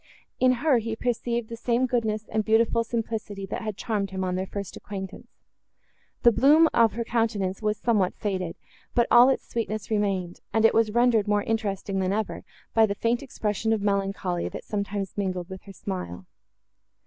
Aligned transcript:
In 0.39 0.53
her 0.65 0.79
he 0.79 0.95
perceived 0.95 1.47
the 1.47 1.55
same 1.55 1.85
goodness 1.85 2.27
and 2.29 2.43
beautiful 2.43 2.83
simplicity, 2.83 3.45
that 3.45 3.61
had 3.61 3.77
charmed 3.77 4.09
him, 4.09 4.23
on 4.23 4.33
their 4.33 4.47
first 4.47 4.75
acquaintance. 4.75 5.27
The 6.23 6.31
bloom 6.31 6.67
of 6.73 6.93
her 6.93 7.03
countenance 7.03 7.61
was 7.61 7.77
somewhat 7.77 8.15
faded, 8.15 8.55
but 8.95 9.05
all 9.11 9.29
its 9.29 9.47
sweetness 9.47 9.91
remained, 9.91 10.39
and 10.53 10.65
it 10.65 10.73
was 10.73 10.89
rendered 10.89 11.27
more 11.27 11.43
interesting, 11.43 11.99
than 11.99 12.13
ever, 12.13 12.43
by 12.73 12.87
the 12.87 12.95
faint 12.95 13.21
expression 13.21 13.73
of 13.73 13.83
melancholy, 13.83 14.49
that 14.49 14.63
sometimes 14.65 15.15
mingled 15.19 15.49
with 15.49 15.61
her 15.65 15.73
smile. 15.73 16.25